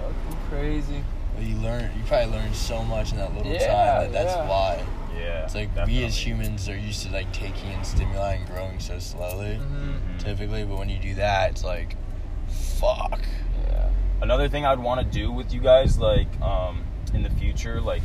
[0.00, 1.04] Fucking crazy.
[1.36, 4.34] But you learn, you probably learn so much in that little Yeah, time that that's
[4.34, 4.48] yeah.
[4.48, 4.82] why.
[5.14, 5.44] Yeah.
[5.44, 5.98] It's like definitely.
[6.00, 9.90] we as humans are used to like taking in stimuli and growing so slowly, Mm-hmm.
[9.90, 10.18] Mhm.
[10.24, 10.64] typically.
[10.64, 11.96] But when you do that, it's like,
[12.80, 13.20] fuck.
[13.68, 13.88] Yeah.
[14.20, 16.84] another thing I'd want to do with you guys, like um,
[17.14, 18.02] in the future, like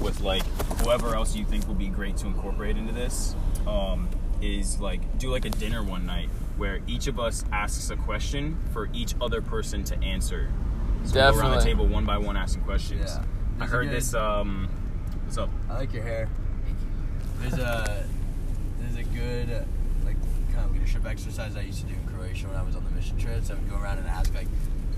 [0.00, 0.42] with like
[0.82, 3.34] whoever else you think will be great to incorporate into this,
[3.66, 4.08] um,
[4.40, 8.58] is like do like a dinner one night where each of us asks a question
[8.72, 10.50] for each other person to answer.
[11.04, 13.02] So we go around the table one by one asking questions.
[13.06, 13.18] Yeah.
[13.18, 14.14] I There's a heard good- this.
[14.14, 14.68] Um,
[15.24, 15.50] what's up?
[15.70, 16.28] I like your hair.
[17.40, 18.04] There's a
[18.78, 19.66] there's a good
[20.60, 23.16] uh, leadership exercise I used to do in Croatia when I was on the mission
[23.18, 23.50] trips.
[23.50, 24.48] I would go around and ask like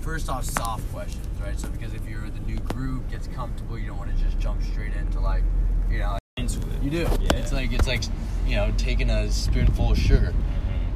[0.01, 1.57] first off soft questions, right?
[1.57, 4.61] So because if you're the new group gets comfortable, you don't want to just jump
[4.63, 5.43] straight into like
[5.89, 6.83] you know like.
[6.83, 6.97] You do.
[6.97, 7.35] Yeah.
[7.35, 8.03] It's like it's like
[8.45, 10.33] you know taking a spoonful of sugar.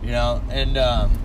[0.04, 1.18] You know, and um,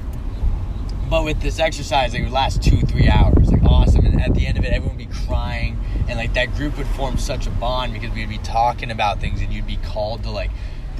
[1.10, 4.06] but with this exercise, it would last two three hours, like awesome.
[4.06, 5.78] And at the end of it, everyone would be crying,
[6.08, 9.40] and like that group would form such a bond because we'd be talking about things,
[9.40, 10.50] and you'd be called to like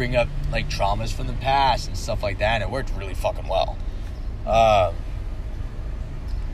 [0.03, 2.55] bring up like traumas from the past and stuff like that.
[2.55, 3.77] And it worked really fucking well.
[4.45, 4.97] Um,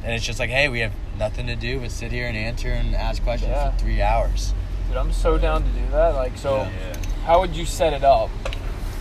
[0.04, 2.68] and it's just like, hey, we have nothing to do but sit here and answer
[2.68, 3.70] and ask questions Yeah.
[3.70, 4.52] for three hours.
[4.88, 6.08] Dude, I'm so down to do that.
[6.14, 6.68] Like, so Yeah.
[7.24, 8.28] how would you set it up?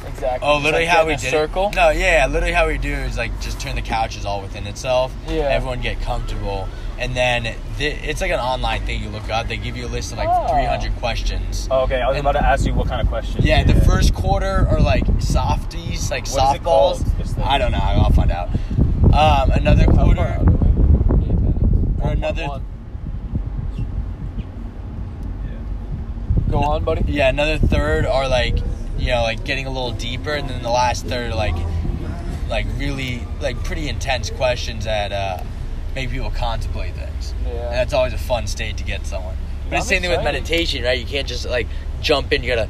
[0.07, 0.47] Exactly.
[0.47, 1.67] Oh, literally like, how we did circle.
[1.67, 1.75] it.
[1.75, 4.65] No, yeah, literally how we do it is like just turn the couches all within
[4.65, 5.13] itself.
[5.27, 5.41] Yeah.
[5.49, 7.43] Everyone get comfortable, and then
[7.77, 9.01] th- it's like an online thing.
[9.03, 10.47] You look up, they give you a list of like Oh.
[10.47, 11.67] 300 questions.
[11.69, 13.45] Oh, okay, I was And- about to ask you what kind of questions.
[13.45, 16.63] Yeah, the first quarter are like softies, like What is it softballs.
[16.63, 17.43] called, this thing?
[17.43, 17.79] I don't know.
[17.79, 18.49] I'll find out.
[19.13, 20.21] Um, another quarter.
[20.21, 21.25] out are we?
[21.25, 22.01] Eight minutes.
[22.01, 22.61] Or another-
[26.49, 27.03] Go on, buddy.
[27.11, 28.57] Yeah, another third are like,
[28.97, 31.55] you know, like getting a little deeper, and then the last third are like,
[32.49, 35.39] like really like pretty intense questions that uh,
[35.97, 37.33] make people contemplate things.
[37.43, 37.51] Yeah.
[37.53, 39.35] And that's always a fun state to get someone.
[39.69, 40.97] But it's the same thing with meditation, right?
[40.97, 41.67] You can't just like
[42.01, 42.43] jump in.
[42.43, 42.69] You gotta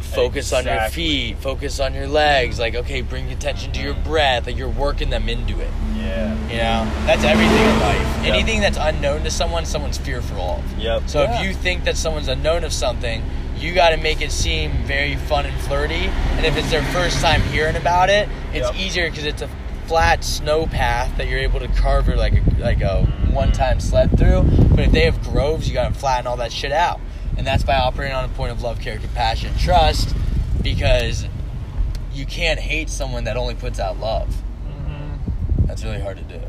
[0.00, 2.58] focus on your feet, focus on your legs.
[2.58, 4.04] Like, okay, bring attention to your mm.
[4.04, 4.46] breath.
[4.46, 5.70] Like, you're working them into it.
[5.96, 6.34] Yeah.
[6.48, 8.24] You know, that's everything in life.
[8.24, 8.34] Yep.
[8.34, 10.78] Anything that's unknown to someone, someone's fearful of.
[10.78, 11.02] Yep.
[11.06, 11.38] So Yeah.
[11.38, 13.22] if you think that someone's unknown of something,
[13.56, 16.10] you got to make it seem very fun and flirty.
[16.36, 18.76] And if it's their first time hearing about it, it's Yep.
[18.76, 19.48] easier because it's a
[19.86, 24.16] flat snow path that you're able to carve your like a, like a one-time sled
[24.18, 24.42] through.
[24.70, 27.00] But if they have groves, you got to flatten all that shit out.
[27.36, 30.14] And that's by operating on a point of love, care, compassion, trust,
[30.62, 31.26] because
[32.12, 34.28] you can't hate someone that only puts out love.
[34.66, 35.66] Mm-hmm.
[35.66, 36.40] That's really hard to do.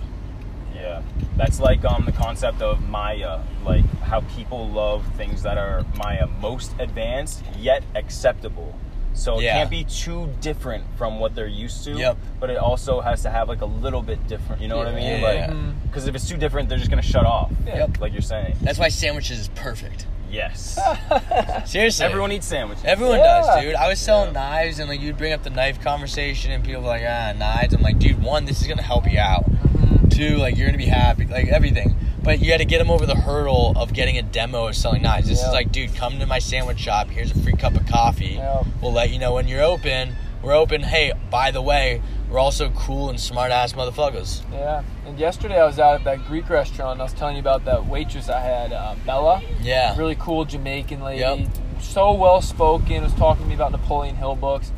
[0.75, 1.01] Yeah,
[1.35, 6.27] that's like um the concept of Maya, like how people love things that are Maya
[6.27, 8.77] most advanced yet acceptable.
[9.15, 11.91] So it can't be too different from what they're used to.
[11.93, 12.17] Yep.
[12.39, 14.61] But it also has to have like a little bit different.
[14.61, 15.21] You know what I mean?
[15.21, 15.51] Yeah.
[15.51, 17.51] Like, because if it's too different, they're just gonna shut off.
[17.65, 17.99] Yep.
[18.01, 18.55] Like you're saying.
[18.61, 20.05] That's why sandwiches is perfect.
[20.29, 20.77] Yes.
[21.65, 22.05] Seriously.
[22.05, 22.83] Everyone eats sandwiches.
[22.83, 23.41] Everyone Yeah.
[23.41, 23.75] does, dude.
[23.75, 24.39] I was selling Yeah.
[24.41, 27.73] knives and like you'd bring up the knife conversation and people were like, ah, knives.
[27.73, 29.49] I'm like, dude, one, this is gonna help you out.
[29.49, 30.09] Mm-hmm.
[30.09, 31.95] Two, like you're gonna be happy, like everything.
[32.23, 35.03] But you had to get them over the hurdle of getting a demo of selling
[35.03, 35.27] knives.
[35.27, 35.47] This Yeah.
[35.49, 37.09] is like, dude, come to my sandwich shop.
[37.09, 38.35] Here's a free cup of coffee.
[38.37, 38.63] Yeah.
[38.81, 40.15] We'll let you know when you're open.
[40.41, 40.81] We're open.
[40.83, 44.41] Hey, by the way, we're also cool and smart ass motherfuckers.
[44.51, 44.83] Yeah.
[45.05, 46.93] And yesterday I was out at that Greek restaurant.
[46.93, 49.41] And I was telling you about that waitress I had, uh, Bella.
[49.61, 49.95] Yeah.
[49.97, 51.19] Really cool Jamaican lady.
[51.21, 51.39] Yep.
[51.79, 53.03] So well spoken.
[53.03, 54.71] Was talking to me about Napoleon Hill books.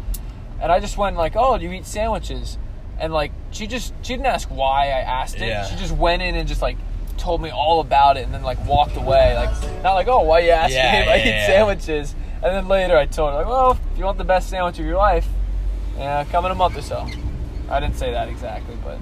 [0.59, 2.57] And I just went like, "Oh, do you eat sandwiches?"
[2.99, 5.47] And like, she just she didn't ask why I asked it.
[5.47, 5.65] Yeah.
[5.65, 6.77] She just went in and just like
[7.17, 9.35] told me all about it, and then like walked away.
[9.35, 12.53] Like not like, "Oh, why you asking Yeah, me if I yeah, eat sandwiches?" And
[12.55, 14.97] then later I told her like, "Well, if you want the best sandwich of your
[14.97, 15.27] life,
[15.97, 17.07] yeah, come in a month or so."
[17.69, 18.97] I didn't say that exactly, but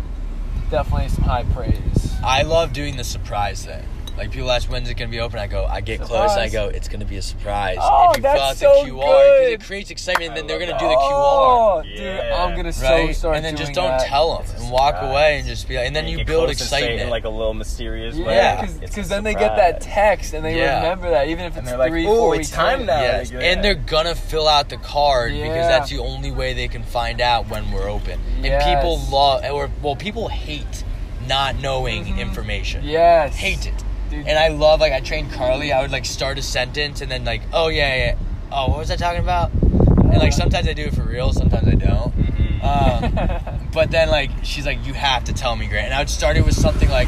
[0.72, 2.14] definitely some high praise.
[2.24, 3.84] I love doing the surprise thing.
[4.18, 6.48] Like people ask when's it gonna be open, I go, I get close, and I
[6.48, 7.78] go, it's gonna be a surprise.
[7.82, 9.52] Oh, if you fill that's out so the QR, because good.
[9.52, 10.80] it creates excitement, and then they're gonna that.
[10.80, 11.00] do the QR.
[11.12, 14.08] Oh, dude, I'm gonna so Right, start and then just don't that.
[14.08, 16.46] tell them and walk away and just be like, and then And you get build
[16.46, 18.36] close and say in like a little mysterious way.
[18.36, 20.78] Yeah, because then they get that text and they Yeah.
[20.84, 23.02] remember that, even if And it's they're like, three, "Ooh, four it's weeks time now."
[23.02, 26.70] yes, like, and they're gonna fill out the card because that's the only way they
[26.70, 28.20] can find out when we're open.
[28.38, 28.64] And Yes.
[28.64, 30.86] people love, or well, people hate
[31.28, 32.20] not knowing mm-hmm.
[32.20, 32.84] information.
[32.86, 33.74] Yes, hate it.
[34.10, 34.28] Dude.
[34.28, 35.72] And I love like I trained Carly.
[35.74, 38.16] I would like start a sentence and then like, oh yeah, yeah.
[38.52, 39.52] Oh, what was I talking about?
[39.54, 42.14] And like sometimes I do it for real, sometimes I don't.
[42.16, 42.64] Mhm.
[42.64, 45.86] Um, but then like she's like, you have to tell me, Grant.
[45.88, 47.08] And I would start it with something like,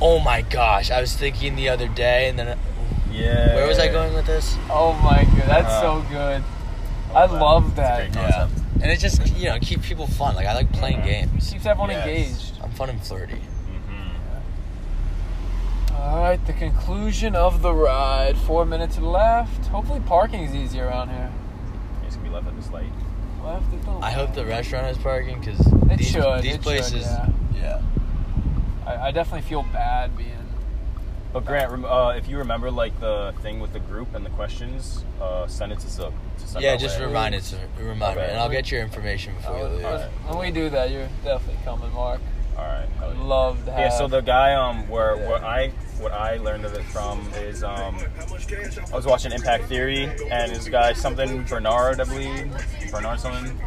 [0.00, 2.58] oh my gosh, I was thinking the other day, and then
[3.12, 3.54] yeah.
[3.54, 4.56] where was I going with this?
[4.70, 6.42] oh my god, that's Uh, so good.
[7.14, 8.06] I love that.
[8.06, 8.48] It's a great Yeah,
[8.82, 10.36] and it just you know keep people fun.
[10.36, 11.50] Like I like playing games.
[11.50, 12.06] Keeps everyone Yes.
[12.06, 12.52] engaged.
[12.62, 13.40] I'm fun and flirty.
[16.00, 18.38] All right, the conclusion of the ride.
[18.38, 19.66] Four minutes left.
[19.66, 21.30] Hopefully, parking's easy around here.
[22.06, 22.90] It's gonna be left at this light.
[23.44, 23.90] Left at the.
[23.90, 27.28] I hope the restaurant has parking because these, should, these it should, places, yeah.
[27.54, 27.82] yeah.
[28.86, 30.36] I, I definitely feel bad being.
[31.34, 35.04] But Grant, uh, if you remember like the thing with the group and the questions,
[35.20, 36.14] uh, send it to Zook.
[36.38, 37.06] to send Yeah, just way.
[37.06, 39.84] remind it to remind me, and I'll get your information before you leave.
[39.84, 40.10] Alright.
[40.26, 42.20] When we do that, you're definitely coming, Mark.
[42.56, 42.88] All right.
[42.98, 43.22] hell yeah.
[43.22, 43.80] love to have.
[43.80, 45.28] Yeah, so the guy um where Yeah.
[45.30, 47.96] what I what I learned of it from is um
[48.92, 52.50] I was watching Impact Theory and this guy something Bernard I believe
[52.90, 53.60] Bernard something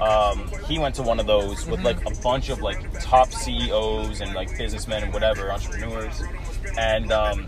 [0.00, 4.20] um he went to one of those with like a bunch of like top CEOs
[4.20, 6.22] and like businessmen and whatever entrepreneurs
[6.78, 7.46] and um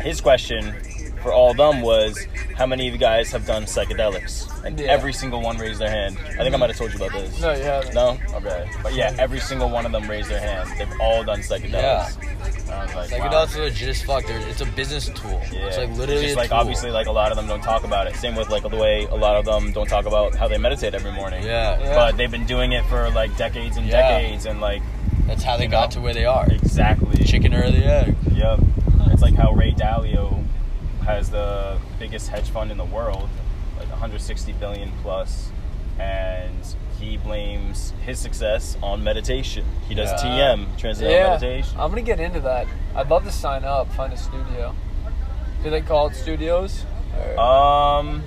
[0.00, 0.74] his question
[1.22, 4.86] for all of them was how many of you guys have done psychedelics and Yeah.
[4.92, 7.40] every single one raised their hand I think I might have told you about this
[7.40, 7.94] no, you haven't.
[7.94, 8.18] no?
[8.34, 8.68] Okay.
[8.82, 10.68] But yeah, every single one of them raised their hand.
[10.78, 12.16] They've all done psychedelics.
[12.16, 13.38] Was like, Like wow.
[13.40, 14.24] also legit as fuck.
[14.26, 15.40] It's a business tool.
[15.52, 15.66] Yeah.
[15.66, 16.58] It's like literally just a like tool.
[16.58, 18.16] obviously like a lot of them don't talk about it.
[18.16, 20.94] Same with like the way a lot of them don't talk about how they meditate
[20.94, 21.42] every morning.
[21.44, 21.78] Yeah.
[21.80, 21.94] Yeah.
[21.94, 24.00] But they've been doing it for like decades and Yeah.
[24.20, 24.82] decades and like
[25.26, 25.94] That's how they got know?
[25.96, 26.46] to where they are.
[26.50, 28.16] exactly Chicken or the egg.
[28.32, 28.60] Yep.
[29.12, 30.42] It's like how Ray Dalio
[31.04, 33.28] has the biggest hedge fund in the world,
[33.78, 35.50] like 160 billion plus,
[35.98, 36.64] and
[36.98, 39.64] he blames his success on meditation.
[39.88, 40.18] He does Yeah.
[40.54, 41.76] TM, transcendental Yeah, meditation.
[41.78, 42.66] I'm gonna get into that.
[42.94, 44.74] I'd love to sign up, find a studio.
[45.62, 46.84] Do they call it studios?
[47.36, 48.22] Or Um,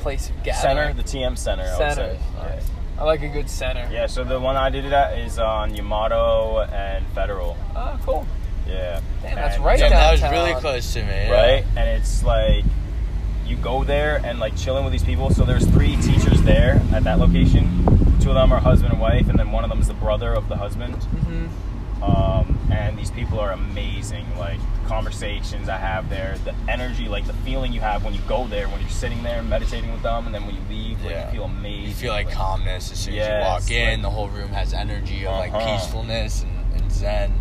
[0.00, 0.76] place of gathering?
[0.76, 1.62] center, the TM center.
[1.64, 1.94] I would Center.
[2.14, 2.18] say.
[2.48, 2.70] Nice.
[2.98, 3.86] I like a good center.
[3.90, 4.06] Yeah.
[4.06, 7.56] So the one I did it at is on Yamato and Federal.
[7.74, 8.26] Ah, cool.
[8.66, 9.00] Yeah.
[9.22, 10.46] Damn, that's right Yeah, that was downtown.
[10.48, 11.08] really close to me.
[11.08, 11.30] yeah.
[11.30, 11.64] right?
[11.76, 12.64] And it's like
[13.46, 15.30] you go there and like chilling with these people.
[15.30, 17.84] So there's three teachers there at that location.
[18.20, 20.32] Two of them are husband and wife, and then one of them is the brother
[20.34, 20.94] of the husband.
[21.02, 21.46] hmm
[22.02, 24.26] Um, and these people are amazing.
[24.36, 28.20] Like the conversations I have there, the energy, like the feeling you have when you
[28.28, 31.12] go there, when you're sitting there meditating with them, and then when you leave, like
[31.12, 31.26] Yeah.
[31.26, 31.88] you feel amazing.
[31.88, 33.92] You feel like calmness as soon as you walk in.
[33.92, 35.76] like- the whole room has energy of like Uh-huh.
[35.78, 37.32] peacefulness and, and zen.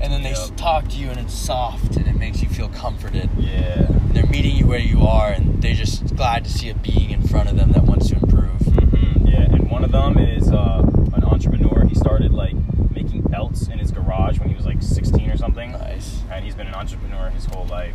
[0.00, 0.56] And then they Yep.
[0.56, 3.28] talk to you and it's soft and it makes you feel comforted.
[3.38, 3.82] Yeah.
[3.88, 7.10] And they're meeting you where you are and they're just glad to see a being
[7.10, 8.60] in front of them that wants to improve.
[8.62, 10.82] hmm Yeah, and one of them is uh,
[11.12, 11.84] an entrepreneur.
[11.86, 12.54] He started like
[12.94, 15.72] making belts in his garage when he was like 16 or something.
[15.72, 16.20] Nice.
[16.30, 17.94] And he's been an entrepreneur his whole life.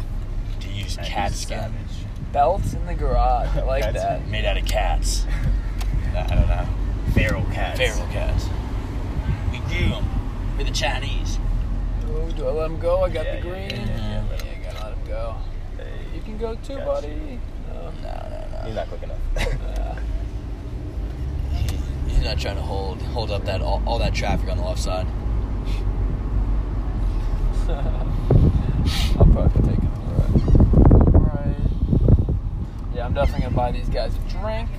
[0.60, 1.58] Do you use And cat skin?
[1.60, 1.74] savage.
[2.32, 3.48] Belts in the garage.
[3.56, 4.28] I like That's- that.
[4.28, 5.26] Made out of cats.
[6.15, 6.65] I don't know.
[7.13, 7.80] Feral cats.
[7.80, 8.48] Feral cats.
[9.52, 10.06] We grew them.
[10.58, 11.39] We're the Chinese.
[12.36, 13.04] Do I let him go?
[13.04, 13.69] I got Yeah, the yeah, green.
[13.69, 15.36] yeah, yeah, Yeah, I gotta let him go.
[15.78, 17.39] Hey, You can go too, buddy.
[17.69, 17.91] No.
[17.91, 18.58] No, no, no.
[18.65, 19.19] He's not quick enough.
[19.78, 19.95] Uh,
[21.54, 21.78] He,
[22.10, 24.80] he's not trying to hold hold up that all, all that traffic on the left
[24.80, 25.08] side.
[29.17, 31.45] I'll probably take him right.
[31.45, 31.56] Right.
[32.93, 34.69] Yeah, I'm definitely gonna buy these guys a drink.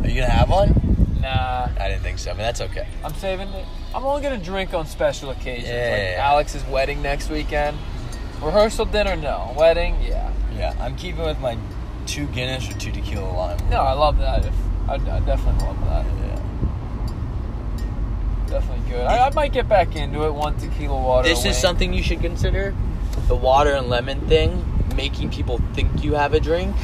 [0.00, 0.74] Are you gonna have one?
[1.20, 2.86] Nah, I didn't think so, but that's okay.
[3.04, 3.66] I'm saving it.
[3.94, 6.30] I'm only gonna drink on special occasions, Yeah, like yeah.
[6.30, 7.76] Alex's wedding next weekend.
[8.40, 9.52] Rehearsal dinner, no.
[9.56, 10.32] Wedding, yeah.
[10.56, 11.58] Yeah, I'm keeping with my
[12.06, 13.58] two Guinness or two tequila lime.
[13.68, 14.44] No, I love that.
[14.44, 14.54] If
[14.88, 16.04] I, I definitely love that.
[16.06, 16.36] Yeah.
[18.46, 19.06] Definitely good.
[19.06, 20.32] I, I might get back into it.
[20.32, 21.28] One tequila water.
[21.28, 21.50] This wing.
[21.50, 22.74] is something you should consider.
[23.26, 24.64] The water and lemon thing,
[24.96, 26.74] making people think you have a drink,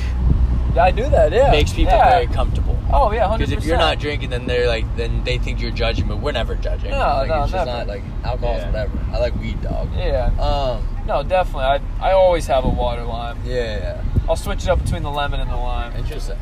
[0.74, 1.32] Yeah, I do that.
[1.32, 2.10] Yeah, makes people yeah.
[2.10, 2.65] very comfortable.
[2.92, 5.70] Oh yeah, hundred Because if you're not drinking, then they're like, then they think you're
[5.72, 6.90] judging, but we're never judging.
[6.92, 7.78] No, like, no, it's just never.
[7.78, 8.66] not like alcohol's Yeah.
[8.66, 8.98] whatever.
[9.12, 9.88] I like weed, dog.
[9.96, 10.26] Yeah.
[10.38, 10.86] Um.
[11.06, 11.64] No, definitely.
[11.64, 13.38] I I always have a water lime.
[13.44, 14.02] Yeah.
[14.28, 15.96] I'll switch it up between the lemon and the lime.
[15.96, 16.38] Interesting.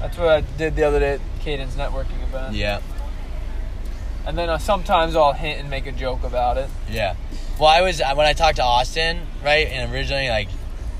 [0.00, 2.54] That's what I did the other day at Caden's networking event.
[2.54, 2.80] Yeah.
[4.26, 6.68] And then uh, sometimes I'll hint and make a joke about it.
[6.88, 7.16] Yeah.
[7.58, 10.48] Well, I was when I talked to Austin, right, and originally like,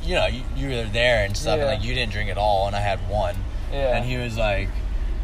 [0.02, 1.68] you know, you, you were there and stuff, Yeah.
[1.70, 3.36] and like you didn't drink at all, and I had one,
[3.72, 3.96] Yeah.
[3.96, 4.68] and he was like,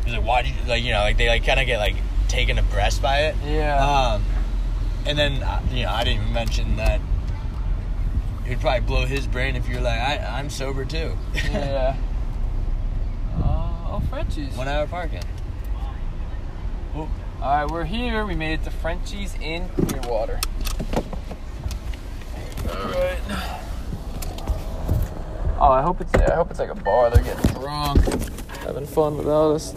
[0.04, 1.78] he was like, why did you like, you know, like they like kind of get
[1.78, 1.96] like
[2.28, 3.37] taken abreast by it.
[3.46, 3.85] yeah.
[4.14, 4.24] Um,
[5.07, 7.00] and then uh, you know, I didn't even mention that.
[8.46, 11.16] It'd probably blow his brain if you're like, I, I'm sober too.
[11.35, 11.96] yeah.
[13.37, 14.57] Uh, oh, Frenchy's.
[14.57, 15.22] One hour parking.
[16.94, 17.09] Oh.
[17.42, 18.24] All right, we're here.
[18.24, 20.38] We made it to Frenchy's in Clearwater.
[22.68, 23.61] All right.
[25.61, 27.11] Oh, I hope it's I hope it's like a bar.
[27.11, 28.05] They're getting drunk,
[28.61, 29.75] having fun without us.